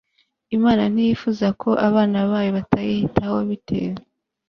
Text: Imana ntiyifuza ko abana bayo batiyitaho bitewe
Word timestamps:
Imana 0.55 0.83
ntiyifuza 0.93 1.47
ko 1.61 1.69
abana 1.87 2.17
bayo 2.29 2.49
batiyitaho 2.57 3.37
bitewe 3.49 3.97